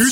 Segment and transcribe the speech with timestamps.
[0.00, 0.06] 今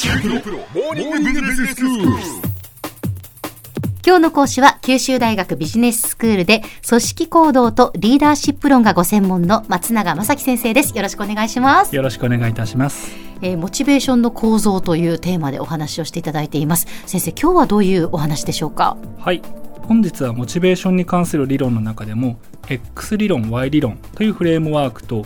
[4.17, 10.97] 日の講師は九州大学ビジネススクールで組織行動とリーダーシップ論がご専門の松永正樹先生です。
[10.97, 11.95] よろしくお願いします。
[11.95, 13.15] よろしくお願いいたします。
[13.43, 16.89] えー、モチベーションの構造というテーマでお話をしていただいています。
[17.07, 18.97] 先生今日はどういうお話でしょうか？
[19.21, 19.41] はい。
[19.83, 25.25] 本日はモチベーションに関する理論の中でも X 理論 Y 理論というフレームワークと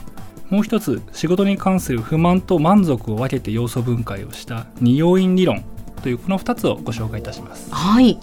[0.50, 5.64] もう一つ仕事に関する不満と満足を分けて要素分解をした二要因理論
[6.02, 7.72] というこの2つをご紹介いたします。
[7.72, 8.18] はい。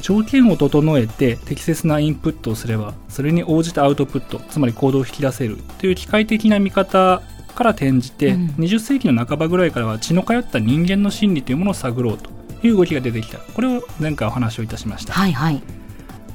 [0.00, 7.22] 条件を整えて適切なインプットをすればそれに応じたアウトプットつまり行動を引き出せるという機械的な見方
[7.54, 12.30] から転じて、うん、20世紀の半ばぐらいからは血の通った人間の心理というものを探ろうと
[12.64, 13.38] いう動きが出てきた。
[13.38, 15.62] これを前回お話をいたしました、はいはい、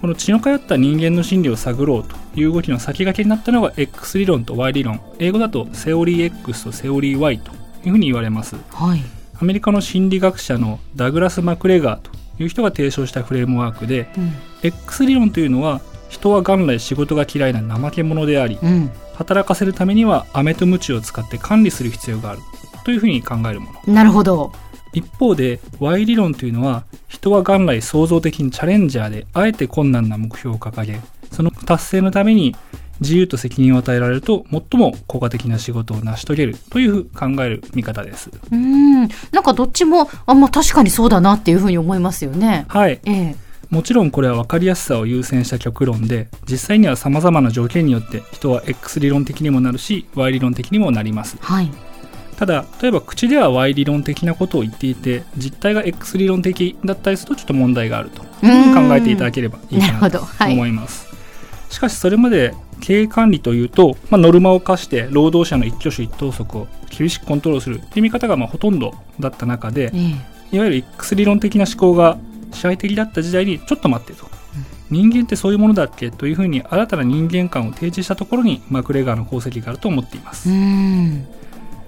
[0.02, 5.02] この血の通った人間の心理を探ろうという動きの先駆けになったのが X 理論と Y 理論。
[5.20, 7.52] 英語だとセオリー X とセオリー Y と
[7.86, 9.02] いうふうに言われます、はい、
[9.40, 22.42] アメリカの心理学者のダグラス・マクレガーという人が提唱したフレームワークで、うん、X 理論というのは人は元来仕事が嫌いな怠け者であり、うん、働かせるためには飴と鞭を使って管理する必要がある
[22.86, 23.94] というふうに考えるもの。
[23.94, 24.52] なるほど
[24.98, 31.00] 一方で Y 理論というのは人は元来創造的にチャレンジャーであえて困難な目標を掲げ
[31.32, 32.56] その達成のために
[33.00, 38.32] 自由と責任を与えられると最も効果的な仕事を成し遂げるという考える見方です。
[38.52, 39.02] うん。
[39.32, 42.66] なんかどっちもあまあ確かにそうだなっていうふうに思いますよね。
[42.70, 43.36] はい、ええ、
[43.70, 51.70] もちろんこれは分かりやすさを優先した極論で実際にはさまざまな条件によって人は X 理論的にもなるし Y 理論的にもなります、はい、
[52.38, 58.28] ただ例えば口では Y 理論的なことを言っていて実態が X 理論的だったりするとちょっと問題があると考
[58.96, 61.16] えていただければいいかなと思います、は
[61.70, 69.92] い、しかしそれまで経営管理というと、まあ、ノルマを課して労働者の一挙手一投足を厳しくコントロールするという見方がまあほとんどだった中で、
[70.52, 72.20] いわゆる X 理論的な思考が
[72.52, 74.28] 支配的だった時代にちょっと待ってと、
[74.90, 80.50] 人間ってそういうものだっけというふうに新たな人間観を提示したところにマクレガーの功績があると思っています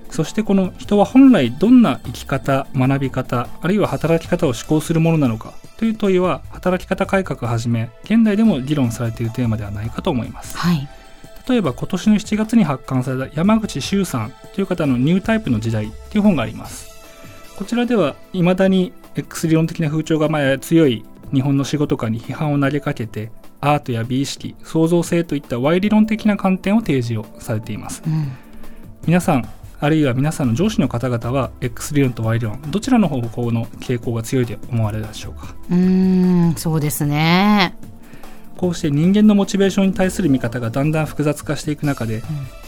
[0.09, 10.87] そしてこの人は本来どんな生き方学び方あるいは働き方を思考するものなのかという問いは働き方改革をはじめ現代でも議論されているテーマではないかと思います、はい、
[11.47, 16.89] 例えば今年の7月に発刊された山口周さんという方のニュータイプの時代という本があります。
[17.59, 21.03] こちらではいまだに X 理論的な風潮が前強い
[21.33, 28.31] 日本の仕事観に批判を投げかけてアートや美意識創造性といった Y 理論的な観点を提示をされています、うん、
[29.05, 29.49] 皆さん
[29.81, 35.55] あるいは皆さんの上司の方々は X 理論と Y 理論どちらの方向の傾向が強いと思われるでしょうか？
[35.71, 37.75] うんそうですね。
[38.57, 42.15] こうして人間のモチベーションに対する見方がだんだん複雑化していく中で、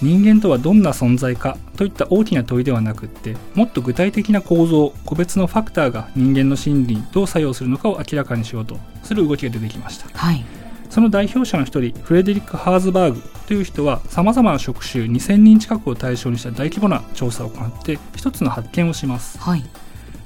[0.02, 10.46] うん、人間とはどんな存在かといった大きな問いではなくってもっと具体的な構造個別のファクターが人間の心理にどう作用するのかを明らかにしようとする動きが出てきました、はい、
[10.92, 19.64] その代表者の一人フレデリック・ハーズバーグという人はさまざまな職種2000人近くを対象にした大規模な調査を行って一つの発見をします、はい、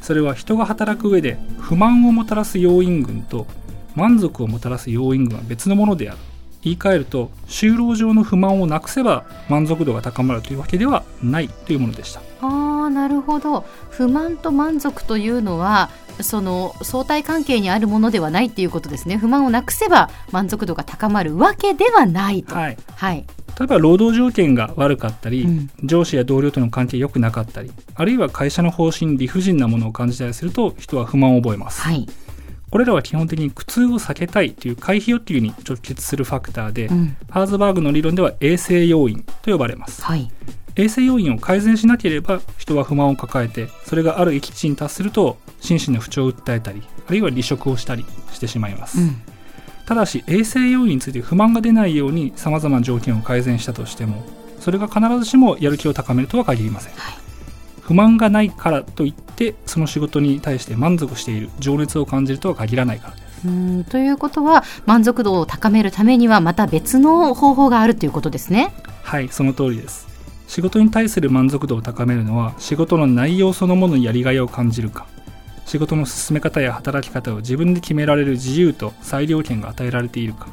[0.01, 3.45] それは人が働く上で不満をもたらす要因群と
[3.93, 6.19] 満足をもたらす要因群は別のものである。
[6.63, 12.21] 言い換えると就労上の不満をなくせば満足度が高まるというわけではないというものでした。
[12.41, 13.65] あなるほど。
[13.91, 19.17] 不満と満足というのはその相対関係にあるものではないっていうことですね。
[19.17, 23.25] 不満をなくせば満足度が高まるわけではないと、はい、はい、
[23.59, 32.07] 例えば労働条件が悪かったり、うん、上司や同僚との関係良くなかったりあるいは会社の方針理不尽なものを感じたりすると人は不満を覚えます、はい。
[32.69, 40.29] これらは基本的に苦痛を避けたいという回避欲求に直結するファクターで、うん、ハーズバーグの理論では衛生要因と呼ばれます、はい、
[40.77, 49.15] 衛生要因を改善しなければ人は不満を抱えてそれがある域値に達すると心身の不調を訴えたりあるいは離職をしたりしてしまいます、うん、
[49.85, 54.23] ただし衛生要因について不満が出ないようにさまざまな条件を改善したとしても
[54.59, 57.15] それが必ずしもやる気を高めるとは限りません、はい。
[57.81, 63.47] 不満がないからといってその仕事に対して満足している情熱を感じるとは限らないからです。
[63.47, 63.83] うん。
[63.83, 68.73] ということは満足度を高めるためにはまた別の方法があるということですね。
[69.03, 70.14] はいその通りです
[70.47, 75.07] 仕事に対する満足度を高めるのは仕事の内容そのものにやりがいを感じるか
[75.65, 80.47] 仕事の進め方や働き方を自分で決められる自由と裁量権が与えられているか。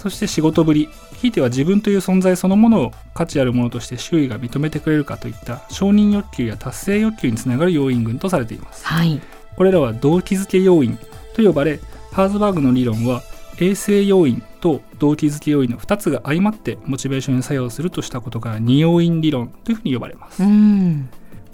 [0.00, 0.88] そして仕事ぶり
[1.20, 9.20] ひいては自分という存在そのものを価値あるものとして周囲が認めてくれるかといった承認欲求や達成欲求につながる要因群とされています、はい、
[9.56, 10.98] これらは動機づけ要因
[11.34, 11.80] と呼ばれ
[12.12, 13.22] ハーズバーグの理論は
[13.60, 20.42] 衛生要因と動機づけ要因の2つが相まってモチベーションに作用するとしたことから二要因理論というふうに呼ばれます。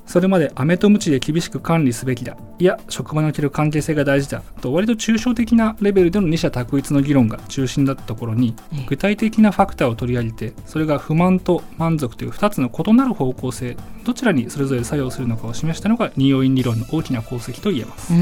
[0.06, 2.36] それまで飴と鞭で厳しく管理すべきだ。
[2.60, 8.54] いや職場における関係性が大事だと割と抽象的なレベルでの二者択一の議論が中心だったところに
[8.86, 18.12] 具体的なファクターを取り上げてそれが不満と満足という2つの異なる方向性どちらにそれぞれ作用するのかを示したのが二要因理論の大きな功績と言えます。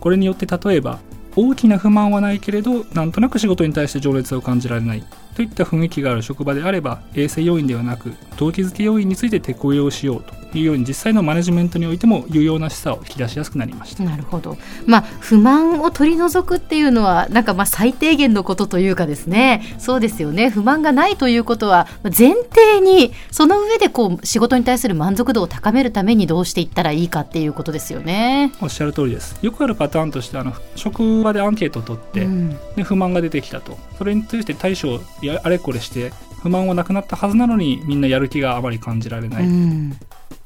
[0.00, 0.98] これによって例えば
[1.36, 5.04] 大きな不満はないけれどなんとなく仕事に対して情熱を感じられない。
[5.34, 14.02] といった雰囲気がある職場であれば衛生要因ではなく動機づけ要因について適用しようというように実際のマネジメントにおいても有用な示唆を引き出しやすくなりました。
[14.02, 19.62] なるほど、まあ、不満を取り除くっていうのはなんかまあ最低限のことというかですね。
[19.78, 20.50] そうですよね。
[20.50, 28.52] 不満がないということは前提にその上でこう仕事に対する満足度を高めるためにどうしていったらいいかっていうことですよね。
[28.60, 29.38] おっしゃる通りです。
[29.42, 33.78] よくあるパターンとしてあの職場でアンケートを取って、うん、で不満が出てきたと。
[33.98, 35.00] それについて対処
[35.42, 36.12] あれこれして
[36.42, 39.90] 不満はなくなったはずなのにみんなやる気があまり感じられない、うん、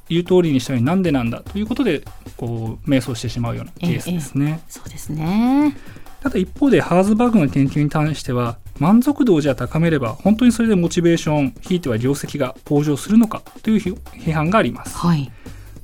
[0.09, 2.03] 言う通りにしたのになんでなんだということで
[2.37, 4.45] こう迷走してしまうようなケースですね。
[4.45, 5.75] ええ、そうですね。
[6.21, 14.97] ただ一方でハーズバーグの研究に対しては満足度をじゃあ高めれば本当にそれでモチベーションひいては業績が向上するのかという批判があります。
[14.97, 15.31] はい、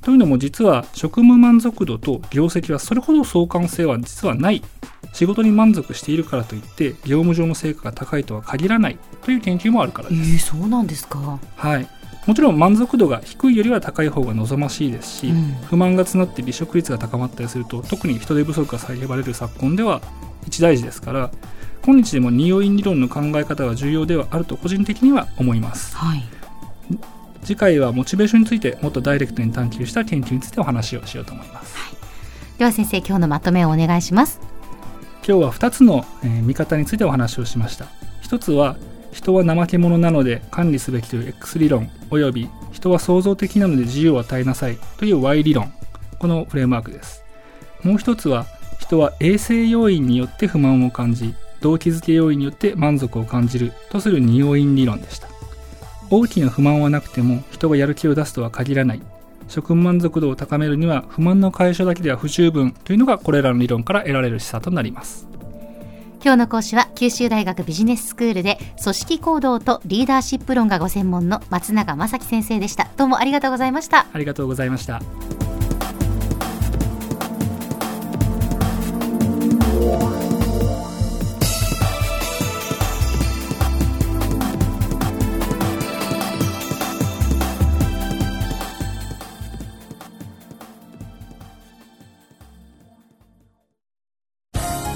[0.02, 4.62] というのも実は職務満足度と業績はそれほど相関性は実はない。
[5.12, 10.20] 仕事に満足しているからといって業務上の成果が高いとは限らないという研究もあるからです。
[10.20, 11.38] えー、そうなんですか。
[11.56, 11.88] はい。
[12.26, 20.00] もちろん満足度が低いよりは高い方が望ましいですし、うん、不満が募って離職率が高まったりすると特に人手不足が叫ばれる昨今では
[20.46, 21.32] 一大事ですから
[21.84, 26.22] 今日でも二要因理論の考え方が重要ではあると個人的には思います、はい、
[27.44, 34.40] 次回はモチベーションについてもっとダイレクトに探求した研究についてお話をしようと思います、はい、では先生今日のまとめをお願いします。
[35.26, 37.86] 今日は2つの、えー、見方についてお話をしました。
[38.20, 38.76] 一つは
[39.12, 45.72] 人は怠け者なので管理すべきという X 理論および人は創造的なので自由を与えなさいという Y 理論。
[46.18, 47.24] このフレームワークです。
[47.82, 48.46] もう一つは
[48.78, 55.28] 人は衛生要因によって不満を感じ動機づけ要因によって満足を感じるとする二要因理論でした
[56.12, 59.00] 大きな不満はなくても人がやる気を出すとは限らない。
[59.48, 65.26] 職務満足度を高めるには不満の解消だけでは不十分というのがこれらの理論から得られる示唆となります。
[66.22, 72.90] 今日の講師は九州大学ビジネススクールで組織行動とリーダーシップ論がご専門の松永正樹先生でした。
[72.98, 74.06] どうもありがとうございました。
[74.12, 75.00] ありがとうございました